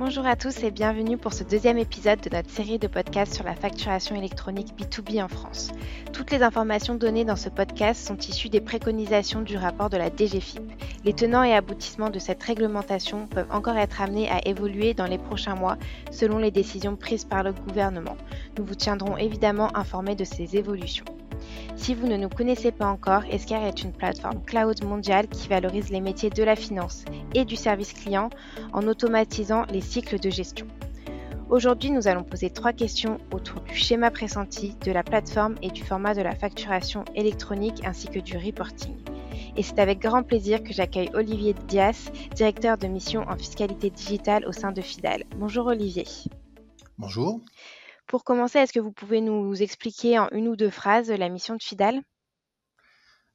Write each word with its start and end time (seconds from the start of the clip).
Bonjour 0.00 0.24
à 0.24 0.34
tous 0.34 0.64
et 0.64 0.70
bienvenue 0.70 1.18
pour 1.18 1.34
ce 1.34 1.44
deuxième 1.44 1.76
épisode 1.76 2.22
de 2.22 2.34
notre 2.34 2.48
série 2.48 2.78
de 2.78 2.86
podcasts 2.86 3.34
sur 3.34 3.44
la 3.44 3.54
facturation 3.54 4.16
électronique 4.16 4.72
B2B 4.78 5.22
en 5.22 5.28
France. 5.28 5.72
Toutes 6.14 6.30
les 6.30 6.42
informations 6.42 6.94
données 6.94 7.26
dans 7.26 7.36
ce 7.36 7.50
podcast 7.50 8.08
sont 8.08 8.16
issues 8.16 8.48
des 8.48 8.62
préconisations 8.62 9.42
du 9.42 9.58
rapport 9.58 9.90
de 9.90 9.98
la 9.98 10.08
DGFIP. 10.08 10.62
Les 11.04 11.12
tenants 11.12 11.42
et 11.42 11.52
aboutissements 11.52 12.08
de 12.08 12.18
cette 12.18 12.42
réglementation 12.42 13.26
peuvent 13.26 13.50
encore 13.50 13.76
être 13.76 14.00
amenés 14.00 14.30
à 14.30 14.40
évoluer 14.48 14.94
dans 14.94 15.04
les 15.04 15.18
prochains 15.18 15.54
mois 15.54 15.76
selon 16.10 16.38
les 16.38 16.50
décisions 16.50 16.96
prises 16.96 17.26
par 17.26 17.42
le 17.42 17.52
gouvernement. 17.52 18.16
Nous 18.56 18.64
vous 18.64 18.76
tiendrons 18.76 19.18
évidemment 19.18 19.68
informés 19.76 20.16
de 20.16 20.24
ces 20.24 20.56
évolutions. 20.56 21.04
Si 21.76 21.94
vous 21.94 22.06
ne 22.06 22.16
nous 22.16 22.28
connaissez 22.28 22.72
pas 22.72 22.86
encore, 22.86 23.24
Escar 23.30 23.62
est 23.64 23.82
une 23.82 23.92
plateforme 23.92 24.42
cloud 24.42 24.84
mondiale 24.84 25.28
qui 25.28 25.48
valorise 25.48 25.90
les 25.90 26.00
métiers 26.00 26.30
de 26.30 26.42
la 26.42 26.56
finance 26.56 27.04
et 27.34 27.44
du 27.44 27.56
service 27.56 27.92
client 27.92 28.30
en 28.72 28.86
automatisant 28.86 29.64
les 29.70 29.80
cycles 29.80 30.18
de 30.18 30.30
gestion. 30.30 30.66
Aujourd'hui, 31.50 31.90
nous 31.90 32.06
allons 32.06 32.22
poser 32.22 32.50
trois 32.50 32.72
questions 32.72 33.18
autour 33.32 33.60
du 33.62 33.74
schéma 33.74 34.12
pressenti, 34.12 34.76
de 34.84 34.92
la 34.92 35.02
plateforme 35.02 35.56
et 35.62 35.70
du 35.70 35.82
format 35.82 36.14
de 36.14 36.22
la 36.22 36.36
facturation 36.36 37.04
électronique 37.16 37.82
ainsi 37.84 38.06
que 38.06 38.20
du 38.20 38.36
reporting. 38.36 38.94
Et 39.56 39.64
c'est 39.64 39.80
avec 39.80 39.98
grand 39.98 40.22
plaisir 40.22 40.62
que 40.62 40.72
j'accueille 40.72 41.10
Olivier 41.12 41.54
Dias, 41.66 42.12
directeur 42.36 42.78
de 42.78 42.86
mission 42.86 43.22
en 43.28 43.36
fiscalité 43.36 43.90
digitale 43.90 44.46
au 44.46 44.52
sein 44.52 44.70
de 44.70 44.80
Fidal. 44.80 45.24
Bonjour 45.38 45.66
Olivier. 45.66 46.04
Bonjour. 46.98 47.40
Pour 48.10 48.24
commencer, 48.24 48.58
est-ce 48.58 48.74
que 48.74 48.78
vous 48.78 48.92
pouvez 48.92 49.22
nous 49.22 49.62
expliquer 49.62 50.18
en 50.18 50.28
une 50.32 50.48
ou 50.48 50.54
deux 50.56 50.68
phrases 50.68 51.10
la 51.10 51.30
mission 51.30 51.56
de 51.56 51.62
Fidal? 51.62 52.02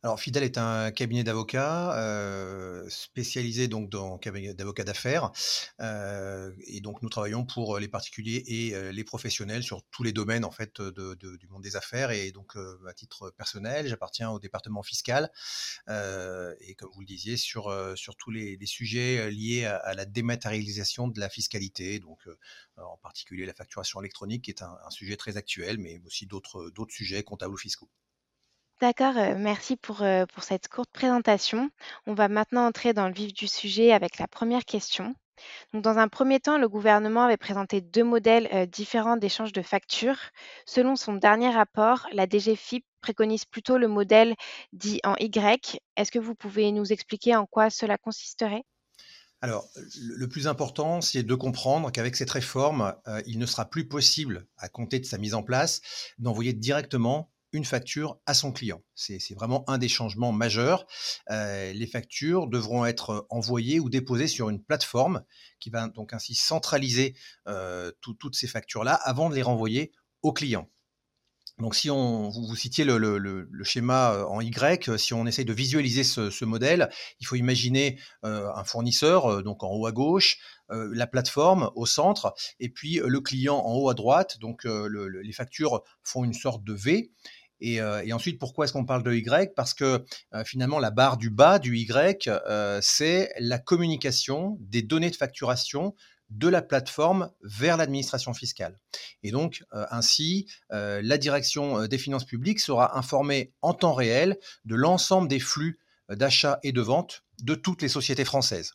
Alors, 0.05 0.19
Fidel 0.19 0.43
est 0.43 0.59
un 0.59 0.91
cabinet 0.91 1.23
d'avocats 1.23 1.97
euh, 1.97 2.87
spécialisé 2.89 3.67
donc 3.67 3.89
dans 3.89 4.19
cabinet 4.19 4.53
d'avocats 4.53 4.83
d'affaires, 4.83 5.31
euh, 5.79 6.51
et 6.67 6.79
donc 6.79 7.01
nous 7.01 7.09
travaillons 7.09 7.43
pour 7.43 7.79
les 7.79 7.87
particuliers 7.87 8.43
et 8.45 8.75
euh, 8.75 8.91
les 8.91 9.03
professionnels 9.03 9.63
sur 9.63 9.81
tous 9.89 10.03
les 10.03 10.13
domaines 10.13 10.47
du 10.77 11.47
monde 11.49 11.63
des 11.63 11.75
affaires. 11.75 12.11
Et 12.11 12.31
donc, 12.31 12.55
à 12.87 12.93
titre 12.93 13.31
personnel, 13.31 13.87
j'appartiens 13.87 14.29
au 14.29 14.37
département 14.39 14.83
fiscal 14.83 15.31
et 15.87 16.75
comme 16.75 16.91
vous 16.93 16.99
le 16.99 17.07
disiez 17.07 17.35
sur 17.35 17.73
tous 18.19 18.29
les, 18.29 18.59
sujets 18.67 19.31
liés 19.31 19.65
à, 19.65 19.95
la 19.95 20.05
dématérialisation 20.05 21.07
de 21.07 21.19
la 21.19 21.29
fiscalité, 21.29 21.97
donc 21.97 22.19
en 22.77 22.97
particulier 22.97 23.47
la 23.47 23.55
facturation 23.55 24.01
électronique, 24.01 24.43
qui 24.43 24.51
est 24.51 24.61
un, 24.61 24.77
un 24.85 24.91
sujet 24.91 25.17
très 25.17 25.35
actuel, 25.35 25.79
mais 25.79 25.99
aussi 26.05 26.27
d'autres 26.27 26.69
d'autres 26.69 26.93
sujets 26.93 27.23
comptables 27.23 27.55
ou 27.55 27.57
fiscaux. 27.57 27.89
D'accord, 28.81 29.13
merci 29.37 29.77
pour, 29.77 30.03
pour 30.33 30.43
cette 30.43 30.67
courte 30.67 30.89
présentation. 30.91 31.69
On 32.07 32.13
va 32.13 32.27
maintenant 32.27 32.65
entrer 32.65 32.93
dans 32.93 33.07
le 33.07 33.13
vif 33.13 33.33
du 33.33 33.47
sujet 33.47 33.93
avec 33.93 34.19
la 34.19 34.27
première 34.27 34.65
question. 34.65 35.15
Dans 35.73 35.97
un 35.97 36.09
premier 36.09 36.41
temps, 36.41 36.57
le 36.57 36.67
gouvernement 36.67 37.23
avait 37.23 37.37
présenté 37.37 37.79
deux 37.79 38.03
modèles 38.03 38.69
différents 38.69 39.15
d'échange 39.15 39.53
de 39.53 39.61
factures. 39.61 40.19
Selon 40.65 40.97
son 40.97 41.13
dernier 41.13 41.49
rapport, 41.49 42.05
la 42.11 42.27
DGFIP 42.27 42.85
préconise 42.99 43.45
plutôt 43.45 43.77
le 43.77 43.87
modèle 43.87 44.35
dit 44.73 44.99
en 45.05 45.15
Y. 45.19 45.79
Est-ce 45.95 46.11
que 46.11 46.19
vous 46.19 46.35
pouvez 46.35 46.71
nous 46.73 46.91
expliquer 46.91 47.35
en 47.35 47.45
quoi 47.45 47.69
cela 47.69 47.97
consisterait? 47.97 48.63
Alors, 49.41 49.67
le 49.99 50.27
plus 50.27 50.47
important, 50.47 51.01
c'est 51.01 51.23
de 51.23 51.35
comprendre 51.35 51.91
qu'avec 51.91 52.15
cette 52.15 52.31
réforme, 52.31 52.93
il 53.25 53.39
ne 53.39 53.45
sera 53.45 53.65
plus 53.69 53.87
possible, 53.87 54.47
à 54.57 54.67
compter 54.67 54.99
de 54.99 55.05
sa 55.05 55.17
mise 55.17 55.33
en 55.33 55.43
place, 55.43 55.81
d'envoyer 56.17 56.53
directement 56.53 57.31
une 57.55 57.65
facture 57.65 58.19
à 58.25 58.33
son 58.33 58.51
client. 58.51 58.83
C'est 58.95 59.33
vraiment 59.33 59.67
un 59.69 59.77
des 59.77 59.87
changements 59.87 60.31
majeurs. 60.31 60.85
Euh, 61.31 61.71
les 61.73 61.87
factures 61.87 62.47
devront 62.47 62.85
être 62.85 63.25
envoyées 63.29 63.79
ou 63.79 63.89
déposées 63.89 64.27
sur 64.27 64.49
une 64.49 64.61
plateforme 64.61 65.23
qui 65.59 65.69
va 65.69 65.87
donc 65.87 66.13
ainsi 66.13 66.35
centraliser 66.35 67.15
euh, 67.47 67.91
toutes 68.01 68.35
ces 68.35 68.47
factures-là 68.47 68.93
avant 68.93 69.29
de 69.29 69.35
les 69.35 69.41
renvoyer 69.41 69.91
au 70.21 70.33
client. 70.33 70.69
Donc, 71.57 71.73
si 71.73 71.89
on, 71.89 72.27
vous, 72.27 72.53
citiez 72.57 72.83
le, 72.83 73.47
schéma 73.63 74.11
euh, 74.11 74.25
en 74.25 74.41
Y, 74.41 74.97
si 74.97 75.13
on 75.13 75.25
essaye 75.25 75.45
de 75.45 75.53
visualiser 75.53 76.03
ce, 76.03 76.43
modèle, 76.43 76.89
il 77.21 77.27
faut 77.27 77.37
imaginer 77.37 77.97
un 78.23 78.63
fournisseur, 78.65 79.41
donc 79.41 79.63
en 79.63 79.69
haut 79.69 79.87
à 79.87 79.93
gauche, 79.93 80.37
la 80.69 81.07
plateforme 81.07 81.71
au 81.75 81.85
centre, 81.85 82.33
et 82.59 82.67
puis 82.67 82.99
le 83.01 83.21
client 83.21 83.55
en 83.55 83.73
haut 83.73 83.89
à 83.89 83.93
droite. 83.93 84.37
Donc, 84.39 84.65
les 84.65 85.31
factures 85.31 85.81
font 86.03 86.25
une 86.25 86.33
sorte 86.33 86.65
de 86.65 86.73
V. 86.73 87.13
Euh, 87.65 88.01
et, 88.03 88.13
ensuite, 88.13 88.39
pourquoi 88.39 88.65
est-ce 88.65 88.73
qu'on 88.73 88.85
parle 88.85 89.03
de 89.03 89.13
Y? 89.13 89.53
Parce 89.55 89.73
que 89.73 90.03
euh, 90.33 90.43
finalement, 90.43 90.79
la 90.79 90.91
barre 90.91 91.17
du 91.17 91.29
bas 91.29 91.59
du 91.59 91.77
Y, 91.77 92.27
euh, 92.27 92.79
c'est 92.81 93.31
la 93.39 93.59
communication 93.59 94.57
des 94.61 94.81
données 94.81 95.09
de 95.09 95.15
facturation 95.15 95.95
de 96.29 96.47
la 96.47 96.61
plateforme 96.61 97.29
vers 97.43 97.77
l'administration 97.77 98.33
fiscale. 98.33 98.79
Et 99.21 99.29
donc, 99.29 99.63
ainsi, 99.71 100.47
la 100.71 101.19
direction 101.19 101.85
des 101.85 101.99
finances 101.99 102.25
publiques 102.25 102.59
sera 102.59 102.97
informée 102.97 103.53
en 103.61 103.75
temps 103.75 103.93
réel 103.93 104.39
de 104.65 104.73
l'ensemble 104.73 105.27
des 105.27 105.39
flux 105.39 105.77
d'achat 106.09 106.57
et 106.63 106.71
de 106.71 106.81
vente 106.81 107.23
de 107.43 107.53
toutes 107.53 107.83
les 107.83 107.89
sociétés 107.89 108.25
françaises. 108.25 108.73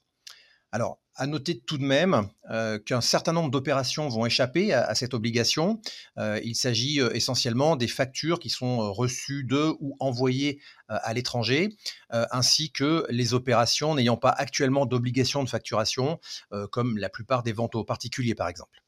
Alors, 0.72 1.00
à 1.16 1.26
noter 1.26 1.60
tout 1.60 1.76
de 1.76 1.84
même 1.84 2.28
euh, 2.50 2.78
qu'un 2.78 3.03
certain 3.03 3.32
nombre 3.32 3.50
d'opérations 3.50 4.08
vont 4.08 4.25
échapper 4.25 4.72
à, 4.72 4.94
cette 4.94 5.12
obligation. 5.12 5.81
Euh, 6.19 6.41
il 6.42 6.54
s'agit 6.54 7.00
euh, 7.00 7.12
essentiellement 7.12 7.76
des 7.76 7.88
factures 7.88 8.38
qui 8.38 8.48
sont 8.48 8.92
reçues 8.92 9.44
de 9.44 9.75
ou 9.81 9.97
envoyées 10.00 10.60
à 10.88 11.14
l'étranger, 11.14 11.76
ainsi 12.08 12.72
que 12.72 13.06
les 13.10 13.32
opérations 13.32 13.94
n'ayant 13.94 14.16
pas 14.16 14.31
actuellement 14.31 14.86
d'obligation 14.86 15.44
de 15.44 15.48
facturation, 15.48 16.19
comme 16.72 16.98
la 16.98 17.08
plupart 17.08 17.44
des 17.44 17.52
ventes 17.52 17.76
aux 17.76 17.84
particuliers 17.84 18.34
par 18.34 18.48
exemple. 18.48 18.79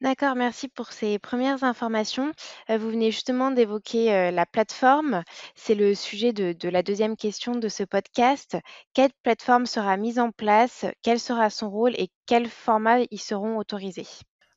D'accord, 0.00 0.34
merci 0.34 0.68
pour 0.68 0.92
ces 0.92 1.18
premières 1.18 1.62
informations. 1.62 2.32
Euh, 2.70 2.78
vous 2.78 2.88
venez 2.88 3.10
justement 3.10 3.50
d'évoquer 3.50 4.14
euh, 4.14 4.30
la 4.30 4.46
plateforme. 4.46 5.24
C'est 5.54 5.74
le 5.74 5.94
sujet 5.94 6.32
de, 6.32 6.68
la 6.70 6.82
deuxième 6.82 7.16
question 7.16 7.54
de 7.54 7.68
ce 7.68 7.82
podcast. 7.82 8.56
Quelle 8.94 9.10
plateforme 9.22 9.66
sera 9.66 9.98
mise 9.98 10.18
en 10.18 10.30
place? 10.30 10.86
Quel 11.02 11.20
sera 11.20 11.50
son 11.50 11.68
rôle 11.68 11.94
et 11.96 12.08
quels 12.24 12.48
formats 12.48 13.00
y 13.10 13.18
seront 13.18 13.58
autorisés? 13.58 14.06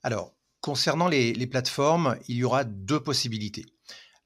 Alors, 0.02 0.34
concernant 0.62 1.10
les 1.10 1.48
plateformes, 1.48 2.16
il 2.30 2.38
y 2.38 2.44
aura 2.46 2.64
deux 2.64 3.02
possibilités. 3.02 3.66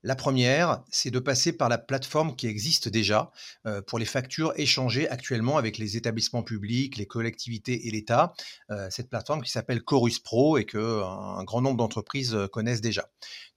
La 0.03 0.16
première, 0.16 0.84
c'est 0.91 1.09
de 1.09 1.18
passer 1.18 1.53
par 1.53 1.69
la 1.69 1.80
plateforme 1.80 2.35
qui 2.35 2.46
existe 2.46 2.88
déjà 2.88 3.31
euh, 3.66 3.81
pour 3.81 3.97
les 3.97 4.06
factures 4.06 4.53
échangées 4.56 5.09
actuellement 5.09 5.58
avec 5.58 5.80
les 5.80 5.97
établissements 5.97 6.44
publics, 6.44 6.97
les 6.97 7.08
collectivités 7.08 7.88
et 7.88 7.91
l'État. 7.91 8.34
Euh, 8.69 8.90
cette 8.91 9.09
plateforme 9.09 9.41
qui 9.41 9.50
s'appelle 9.50 9.81
Chorus 9.81 10.19
Pro 10.19 10.59
et 10.59 10.66
que 10.66 11.02
un 11.03 11.44
grand 11.44 11.62
nombre 11.62 11.78
d'entreprises 11.78 12.35
euh, 12.35 12.47
connaissent 12.47 12.81
déjà. 12.81 13.09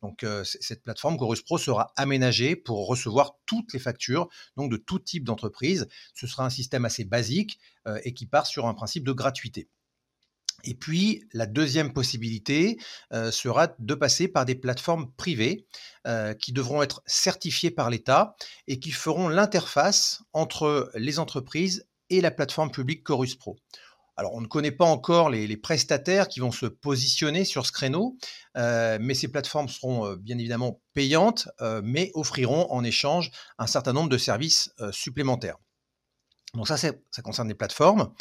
Donc 0.03 0.25
cette 0.45 0.83
plateforme 0.83 1.19
Chorus 1.19 1.43
Pro 1.43 1.59
sera 1.59 1.93
aménagée 1.95 2.57
pour 2.57 2.87
recevoir 2.87 3.35
toutes 3.45 3.75
les 3.75 3.79
factures, 3.79 4.29
de 4.57 4.77
tout 4.79 4.99
type 4.99 5.25
d'entreprise. 5.25 5.89
Ce 6.15 6.27
sera 6.27 6.47
un 6.47 6.51
système 6.51 6.87
assez 6.87 7.05
basique 7.05 7.59
et 8.05 8.15
qui 8.15 8.25
part 8.25 8.47
sur 8.47 8.67
un 8.67 8.73
principe 8.73 9.05
de 9.05 9.13
gratuité. 9.13 9.69
Et 10.65 10.75
puis, 10.75 11.25
la 11.33 11.47
deuxième 11.47 11.93
possibilité 11.93 12.79
euh, 13.13 13.31
sera 13.31 13.69
de 13.79 13.95
passer 13.95 14.29
par 14.29 14.45
des 14.45 14.55
plateformes 14.55 15.13
privées 15.17 15.67
euh, 16.07 16.35
qui 16.35 16.53
devront 16.53 16.83
être 16.83 17.03
certifiées 17.07 17.71
par 17.71 17.91
l'État 17.91 18.35
et 18.67 18.81
qui 18.81 18.91
feront 18.91 19.29
l'interface 19.29 20.23
entre 20.33 20.91
les 20.95 21.19
entreprises 21.19 21.87
et 22.09 22.21
la 22.21 22.31
plateforme 22.31 22.71
publique 22.71 23.05
Chorus 23.05 23.35
Pro. 23.37 23.57
Alors, 24.17 24.35
on 24.35 24.41
ne 24.41 24.47
connaît 24.47 24.73
pas 24.73 24.85
encore 24.85 25.31
les, 25.31 25.57
prestataires 25.57 26.29
qui 26.29 26.41
vont 26.41 26.53
se 26.53 26.67
positionner 26.67 27.45
sur 27.45 27.65
ce 27.65 27.73
créneau, 27.73 28.19
euh, 28.57 28.99
mais 29.01 29.15
ces 29.15 29.29
plateformes 29.29 29.69
seront 29.69 30.15
bien 30.17 30.37
évidemment 30.37 30.83
payantes, 30.93 31.49
mais 31.83 32.11
offriront 32.15 32.71
en 32.71 32.85
échange 32.85 33.31
un 33.59 33.67
certain 33.67 33.95
nombre 33.95 34.11
de 34.11 34.19
services 34.19 34.75
supplémentaires. 34.91 35.57
Donc 36.53 36.69
ça, 36.69 36.77
ça 36.77 37.23
concerne 37.23 37.49
les 37.49 37.55
plateformes. 37.55 38.13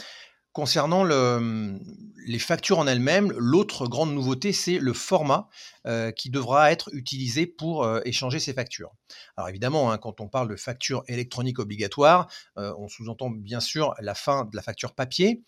Concernant 0.52 1.04
le, 1.04 1.80
les 2.26 2.40
factures 2.40 2.80
en 2.80 2.88
elles-mêmes, 2.88 3.32
l'autre 3.38 3.88
grande 3.88 4.14
nouveauté, 4.14 4.54
c'est 4.54 4.78
le 4.78 4.94
format 4.94 5.50
euh, 5.88 6.12
qui 6.12 6.30
devra 6.30 6.72
être 6.72 6.90
utilisé 6.94 7.48
pour 7.48 7.84
euh, 7.84 8.02
échanger 8.06 8.40
ces 8.40 8.54
factures. 8.54 8.92
Alors 9.38 9.50
évidemment, 9.50 9.92
hein, 9.92 9.98
quand 9.98 10.22
on 10.22 10.28
parle 10.28 10.50
de 10.50 10.56
facture 10.56 11.04
électronique 11.08 11.58
obligatoire, 11.58 12.30
euh, 12.58 12.74
on 12.78 12.88
sous-entend 12.88 13.30
bien 13.30 13.60
sûr 13.60 13.96
la 14.00 14.14
fin 14.14 14.46
de 14.46 14.56
la 14.56 14.62
facture 14.62 14.94
papier, 14.94 15.42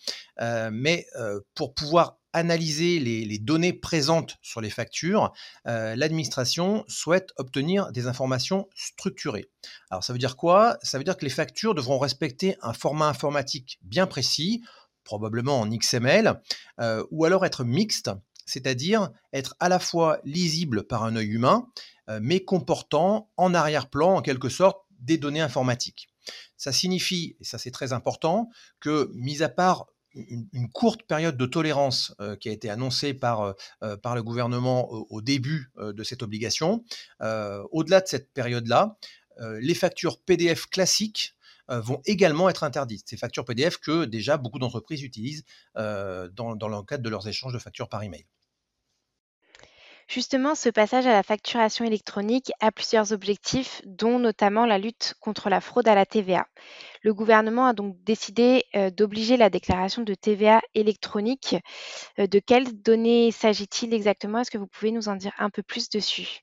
mais 0.72 1.06
pour 1.54 1.76
pouvoir 1.76 2.18
analyser 2.34 3.00
les, 3.00 3.40
données 3.40 3.74
présentes 3.74 4.38
sur 4.42 4.62
les 4.62 4.70
factures, 4.70 5.32
l'administration 5.66 6.84
souhaite 6.88 7.30
obtenir 7.38 7.92
des 7.92 8.08
informations 8.08 8.68
structurées. 8.74 9.50
Alors 9.92 10.04
ça 10.04 10.14
veut 10.14 10.20
dire 10.20 10.36
quoi? 10.36 10.78
Ça 10.82 10.98
veut 10.98 11.04
dire 11.04 11.18
que 11.18 11.26
les 11.26 11.32
factures 11.32 11.76
devront 11.76 12.00
respecter 12.00 12.56
un 12.62 12.74
format 12.74 13.08
informatique 13.08 13.80
bien 13.84 14.08
précis 14.08 14.64
probablement 15.04 15.62
en 15.62 15.68
XML, 15.70 16.42
euh, 16.80 17.04
ou 17.12 17.26
alors 17.26 17.46
être 17.46 17.64
mixte, 17.64 18.12
c'est-à-dire 18.46 19.10
être 19.34 19.56
à 19.60 19.70
la 19.70 19.80
fois 19.80 20.20
lisible 20.24 20.84
par 20.84 21.04
un 21.04 21.16
œil 21.16 21.30
humain, 21.30 21.68
euh, 22.10 22.20
mais 22.22 22.44
comportant 22.44 23.30
en 23.38 23.54
arrière-plan, 23.54 24.16
en 24.16 24.22
quelque 24.22 24.50
sorte, 24.50 24.82
des 25.00 25.18
données 25.18 25.42
informatiques. 25.42 26.10
Ça 26.58 26.72
signifie, 26.72 27.36
et 27.40 27.44
ça 27.44 27.58
c'est 27.58 27.72
très 27.72 27.94
important, 27.94 28.50
que, 28.80 29.10
mis 29.16 29.42
à 29.42 29.50
part 29.50 29.88
une, 30.14 30.70
courte 30.74 31.04
période 31.04 31.38
de 31.38 31.46
tolérance 31.46 32.14
qui 32.42 32.50
a 32.50 32.52
été 32.52 32.70
annoncée 32.70 33.14
par, 33.14 33.56
par 34.04 34.14
le 34.14 34.22
gouvernement 34.22 34.92
au, 34.92 35.22
début 35.22 35.72
de 35.78 36.04
cette 36.04 36.22
obligation. 36.22 36.84
Au-delà 37.22 38.02
de 38.02 38.08
cette 38.08 38.34
période-là, 38.34 38.98
les 39.40 39.74
factures 39.74 40.20
PDF 40.20 40.68
classiques 40.68 41.34
vont 41.80 42.02
également 42.06 42.50
être 42.50 42.64
interdites. 42.64 43.08
Ces 43.08 43.18
factures 43.18 43.46
PDF 43.46 43.78
que 43.78 44.06
déjà 44.06 44.38
beaucoup 44.38 44.60
d'entreprises 44.60 45.04
utilisent 45.04 45.44
dans, 45.76 46.56
dans 46.56 46.68
le 46.68 46.84
cadre 46.84 47.04
de 47.04 47.10
leurs 47.10 47.28
échanges 47.28 47.54
de 47.54 47.60
factures 47.60 47.90
par 47.90 48.04
email. 48.04 48.26
Justement, 50.12 50.56
ce 50.56 50.68
passage 50.68 51.08
à 51.08 51.14
la 51.14 51.24
facturation 51.24 51.86
électronique 51.86 52.52
a 52.60 52.74
plusieurs 52.74 53.14
objectifs, 53.14 53.82
dont 53.86 54.20
notamment 54.20 54.66
la 54.66 54.78
lutte 54.78 55.14
contre 55.22 55.50
la 55.50 55.62
fraude 55.62 55.88
à 55.88 55.96
la 55.96 56.06
TVA. 56.06 56.48
Le 57.02 57.14
gouvernement 57.14 57.66
a 57.66 57.72
donc 57.72 57.96
décidé 58.04 58.66
euh, 58.76 58.90
d'obliger 58.90 59.38
la 59.38 59.50
déclaration 59.50 60.02
de 60.02 60.14
TVA 60.14 60.60
électronique. 60.76 61.56
Euh, 62.20 62.28
de 62.28 62.40
quelles 62.40 62.82
données 62.82 63.32
s'agit-il 63.32 63.94
exactement? 63.94 64.40
Est-ce 64.40 64.52
que 64.52 64.58
vous 64.58 64.68
pouvez 64.68 64.92
nous 64.92 65.08
en 65.08 65.16
dire 65.16 65.32
un 65.40 65.50
peu 65.50 65.64
plus 65.64 65.90
dessus? 65.90 66.42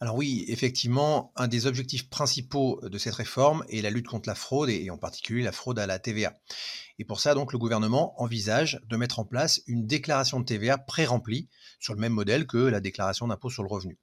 Alors 0.00 0.14
oui, 0.14 0.44
effectivement, 0.46 1.32
un 1.34 1.48
des 1.48 1.66
objectifs 1.66 2.08
principaux 2.08 2.80
de 2.84 2.98
cette 2.98 3.16
réforme 3.16 3.64
est 3.68 3.82
la 3.82 3.90
lutte 3.90 4.06
contre 4.06 4.28
la 4.28 4.36
fraude 4.36 4.70
et 4.70 4.90
en 4.90 4.96
particulier 4.96 5.42
la 5.42 5.50
fraude 5.50 5.78
à 5.80 5.88
la 5.88 5.98
TVA. 5.98 6.38
Et 7.00 7.04
pour 7.04 7.20
ça, 7.20 7.34
donc, 7.34 7.52
le 7.52 7.58
gouvernement 7.58 8.20
envisage 8.22 8.80
de 8.86 8.96
mettre 8.96 9.18
en 9.18 9.24
place 9.24 9.60
une 9.66 9.86
déclaration 9.86 10.38
de 10.38 10.44
TVA 10.44 10.78
pré-remplie 10.78 11.48
sur 11.80 11.94
le 11.94 12.00
même 12.00 12.12
modèle 12.12 12.46
que 12.46 12.58
la 12.58 12.80
déclaration 12.80 13.26
d'impôt 13.26 13.50
sur 13.50 13.64
le 13.64 13.68
revenu. 13.68 13.98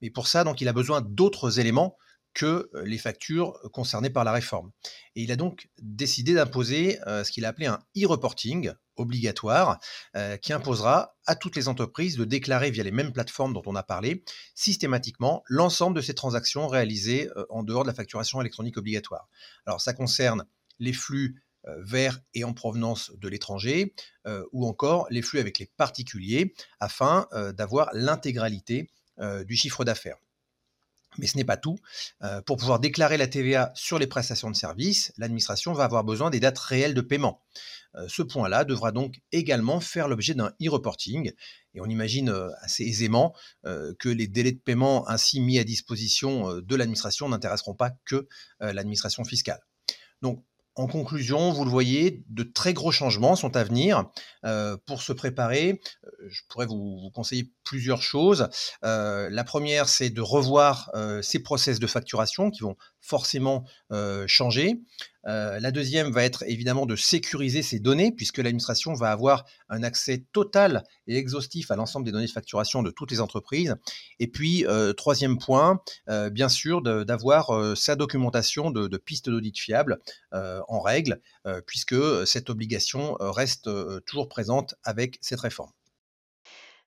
Mais 0.00 0.08
pour 0.08 0.28
ça, 0.28 0.44
donc, 0.44 0.62
il 0.62 0.68
a 0.68 0.72
besoin 0.72 1.02
d'autres 1.02 1.60
éléments 1.60 1.98
que 2.32 2.70
euh, 2.74 2.84
les 2.84 2.98
factures 2.98 3.58
concernées 3.72 4.10
par 4.10 4.24
la 4.24 4.32
réforme. 4.32 4.72
Et 5.14 5.22
il 5.22 5.30
a 5.30 5.36
donc 5.36 5.68
décidé 5.80 6.32
d'imposer 6.32 6.98
euh, 7.06 7.22
ce 7.22 7.30
qu'il 7.30 7.44
a 7.44 7.48
appelé 7.48 7.66
un 7.66 7.78
e-reporting 7.96 8.72
obligatoire 8.96 9.78
euh, 10.16 10.36
qui 10.36 10.52
imposera 10.52 11.16
à 11.26 11.36
toutes 11.36 11.56
les 11.56 11.68
entreprises 11.68 12.16
de 12.16 12.24
déclarer 12.24 12.70
via 12.70 12.82
les 12.82 12.90
mêmes 12.90 13.12
plateformes 13.12 13.52
dont 13.52 13.62
on 13.66 13.74
a 13.74 13.82
parlé 13.82 14.24
systématiquement 14.54 15.42
l'ensemble 15.48 15.96
de 15.96 16.02
ces 16.02 16.14
transactions 16.14 16.68
réalisées 16.68 17.30
en 17.48 17.62
dehors 17.62 17.82
de 17.82 17.88
la 17.88 17.94
facturation 17.94 18.40
électronique 18.40 18.76
obligatoire. 18.76 19.28
Alors 19.66 19.80
ça 19.80 19.94
concerne 19.94 20.44
les 20.78 20.92
flux 20.92 21.42
vers 21.78 22.20
et 22.34 22.44
en 22.44 22.52
provenance 22.52 23.10
de 23.16 23.28
l'étranger 23.28 23.94
ou 24.52 24.66
encore 24.66 25.06
les 25.10 25.22
flux 25.22 25.38
avec 25.38 25.58
les 25.58 25.70
particuliers 25.78 26.54
afin 26.78 27.26
d'avoir 27.56 27.88
l'intégralité 27.94 28.90
du 29.46 29.56
chiffre 29.56 29.84
d'affaires. 29.84 30.18
Mais 31.18 31.26
ce 31.26 31.36
n'est 31.36 31.44
pas 31.44 31.56
tout. 31.56 31.78
Euh, 32.22 32.42
pour 32.42 32.56
pouvoir 32.56 32.80
déclarer 32.80 33.16
la 33.16 33.26
TVA 33.26 33.72
sur 33.74 33.98
les 33.98 34.06
prestations 34.06 34.50
de 34.50 34.56
services, 34.56 35.12
l'administration 35.16 35.72
va 35.72 35.84
avoir 35.84 36.04
besoin 36.04 36.30
des 36.30 36.40
dates 36.40 36.58
réelles 36.58 36.94
de 36.94 37.00
paiement. 37.00 37.40
Euh, 37.96 38.06
ce 38.08 38.22
point-là 38.22 38.64
devra 38.64 38.92
donc 38.92 39.20
également 39.32 39.80
faire 39.80 40.08
l'objet 40.08 40.34
d'un 40.34 40.52
e-reporting. 40.62 41.32
Et 41.74 41.80
on 41.80 41.86
imagine 41.86 42.28
euh, 42.28 42.48
assez 42.60 42.84
aisément 42.84 43.34
que 43.64 44.08
les 44.08 44.26
délais 44.26 44.52
de 44.52 44.58
paiement 44.58 45.08
ainsi 45.08 45.40
mis 45.40 45.58
à 45.58 45.64
disposition 45.64 46.60
de 46.60 46.76
l'administration 46.76 47.28
n'intéresseront 47.28 47.74
pas 47.74 47.90
que 48.04 48.28
l'administration 48.60 49.24
fiscale. 49.24 49.60
Donc 50.22 50.44
en 50.76 50.88
conclusion, 50.88 51.52
vous 51.52 51.64
le 51.64 51.70
voyez, 51.70 52.24
de 52.28 52.42
très 52.42 52.72
gros 52.72 52.90
changements 52.90 53.36
sont 53.36 53.56
à 53.56 53.62
venir. 53.62 54.10
Euh, 54.44 54.76
pour 54.86 55.02
se 55.02 55.12
préparer, 55.12 55.80
euh, 56.04 56.10
je 56.28 56.42
pourrais 56.48 56.66
vous, 56.66 57.10
conseiller 57.14 57.52
plusieurs 57.62 58.02
choses. 58.02 58.48
Euh, 58.84 59.28
la 59.30 59.44
première, 59.44 59.88
c'est 59.88 60.10
de 60.10 60.20
revoir 60.20 60.90
ces 61.22 61.38
process 61.38 61.78
de 61.78 61.86
facturation 61.86 62.50
qui 62.50 62.62
vont 62.62 62.76
forcément 63.00 63.64
changer. 64.26 64.80
La 65.26 65.70
deuxième 65.70 66.10
va 66.10 66.24
être 66.24 66.44
évidemment 66.46 66.86
de 66.86 66.96
sécuriser 66.96 67.62
ces 67.62 67.78
données, 67.78 68.12
puisque 68.12 68.38
l'administration 68.38 68.92
va 68.94 69.10
avoir 69.10 69.44
un 69.68 69.82
accès 69.82 70.24
total 70.32 70.84
et 71.06 71.16
exhaustif 71.16 71.70
à 71.70 71.76
l'ensemble 71.76 72.04
des 72.04 72.12
données 72.12 72.26
de 72.26 72.30
facturation 72.30 72.82
de 72.82 72.90
toutes 72.90 73.10
les 73.10 73.20
entreprises. 73.20 73.74
Et 74.18 74.26
puis, 74.26 74.64
troisième 74.96 75.38
point, 75.38 75.80
bien 76.30 76.48
sûr, 76.48 76.82
d'avoir 76.82 77.76
sa 77.76 77.96
documentation 77.96 78.70
de, 78.70 78.86
de 78.86 78.96
pistes 78.96 79.30
d'audit 79.30 79.58
fiables 79.58 79.98
en 80.32 80.80
règle, 80.80 81.20
puisque 81.66 81.96
cette 82.26 82.50
obligation 82.50 83.16
reste 83.20 83.68
toujours 84.06 84.28
présente 84.28 84.74
avec 84.84 85.18
cette 85.20 85.40
réforme. 85.40 85.70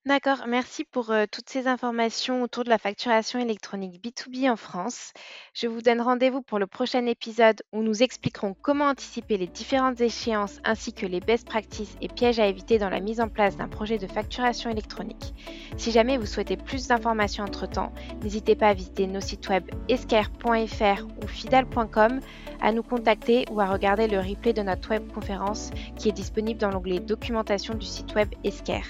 D'accord, 0.07 0.45
merci 0.47 0.85
pour 0.85 1.11
toutes 1.29 1.49
ces 1.49 1.67
informations 1.67 2.41
autour 2.41 2.63
de 2.63 2.69
la 2.69 2.77
facturation 2.77 3.39
électronique 3.39 4.01
B2B 4.01 4.49
en 4.49 4.55
France. 4.55 5.11
Je 5.53 5.67
vous 5.67 5.81
donne 5.81 5.99
rendez-vous 5.99 6.41
pour 6.41 6.59
le 6.59 6.65
prochain 6.65 7.05
épisode 7.07 7.61
où 7.73 7.83
nous 7.83 8.01
expliquerons 8.03 8.55
comment 8.61 8.85
anticiper 8.85 9.35
les 9.35 9.47
différentes 9.47 9.99
échéances 9.99 10.61
ainsi 10.63 10.93
que 10.93 11.05
les 11.05 11.19
best 11.19 11.45
practices 11.45 11.97
et 12.01 12.07
pièges 12.07 12.39
à 12.39 12.47
éviter 12.47 12.77
dans 12.77 12.89
la 12.89 13.01
mise 13.01 13.19
en 13.19 13.27
place 13.27 13.57
d'un 13.57 13.67
projet 13.67 13.97
de 13.97 14.07
facturation 14.07 14.69
électronique. 14.69 15.33
Si 15.75 15.91
jamais 15.91 16.17
vous 16.17 16.25
souhaitez 16.25 16.55
plus 16.55 16.87
d'informations 16.87 17.43
entre-temps, 17.43 17.91
n'hésitez 18.23 18.55
pas 18.55 18.69
à 18.69 18.73
visiter 18.73 19.07
nos 19.07 19.19
sites 19.19 19.49
web 19.49 19.69
esquire.fr 19.89 21.05
ou 21.21 21.27
fidal.com, 21.27 22.21
à 22.61 22.71
nous 22.71 22.83
contacter 22.83 23.43
ou 23.51 23.59
à 23.59 23.65
regarder 23.65 24.07
le 24.07 24.19
replay 24.19 24.53
de 24.53 24.61
notre 24.61 24.89
web 24.89 25.11
conférence 25.11 25.71
qui 25.97 26.07
est 26.07 26.13
disponible 26.13 26.61
dans 26.61 26.71
l'onglet 26.71 27.01
documentation 27.01 27.73
du 27.73 27.85
site 27.85 28.15
web 28.15 28.29
Esquire. 28.45 28.87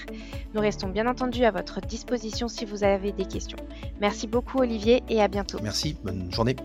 Nous 0.54 0.60
restons 0.60 0.88
bien 0.88 1.07
entendu 1.08 1.44
à 1.44 1.50
votre 1.50 1.80
disposition 1.80 2.48
si 2.48 2.64
vous 2.64 2.84
avez 2.84 3.12
des 3.12 3.24
questions. 3.24 3.58
Merci 4.00 4.26
beaucoup 4.26 4.58
Olivier 4.58 5.02
et 5.08 5.20
à 5.20 5.28
bientôt. 5.28 5.58
Merci, 5.62 5.96
bonne 6.04 6.32
journée. 6.32 6.56